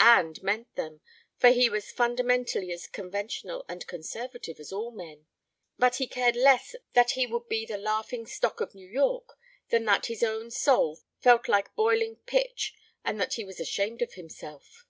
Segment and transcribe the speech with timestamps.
[0.00, 1.02] And meant them,
[1.36, 5.26] for he was fundamentally as conventional and conservative as all men....
[5.78, 9.36] But he cared less that he would be the laughing stock of New York
[9.68, 12.72] than that his own soul felt like boiling pitch
[13.04, 14.86] and that he was ashamed of himself.